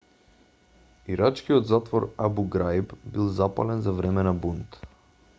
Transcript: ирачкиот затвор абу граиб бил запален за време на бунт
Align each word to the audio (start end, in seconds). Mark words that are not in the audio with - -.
ирачкиот 1.15 1.67
затвор 1.71 2.07
абу 2.27 2.45
граиб 2.55 2.95
бил 3.17 3.27
запален 3.41 3.83
за 3.89 3.93
време 3.99 4.23
на 4.29 4.33
бунт 4.47 4.81